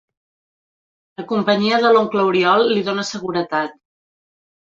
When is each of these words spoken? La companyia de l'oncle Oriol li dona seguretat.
La 1.21 1.25
companyia 1.31 1.79
de 1.83 1.91
l'oncle 1.97 2.25
Oriol 2.31 2.65
li 2.73 2.83
dona 2.89 3.05
seguretat. 3.11 3.79